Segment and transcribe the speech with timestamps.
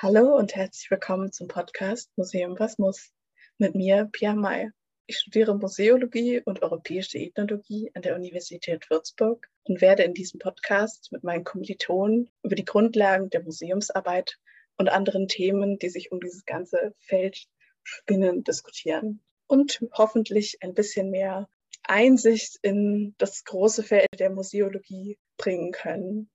[0.00, 3.10] Hallo und herzlich willkommen zum Podcast Museum Was muss
[3.58, 4.70] mit mir, Pia May.
[5.08, 11.10] Ich studiere Museologie und europäische Ethnologie an der Universität Würzburg und werde in diesem Podcast
[11.10, 14.38] mit meinen Kommilitonen über die Grundlagen der Museumsarbeit
[14.76, 17.48] und anderen Themen, die sich um dieses ganze Feld
[17.82, 21.48] spinnen, diskutieren und hoffentlich ein bisschen mehr
[21.82, 26.26] Einsicht in das große Feld der Museologie bringen können.